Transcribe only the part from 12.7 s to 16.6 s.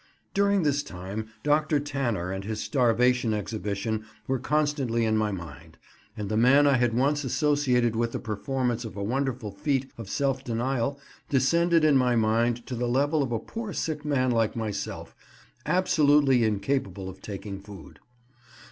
the level of a poor sick man like myself, absolutely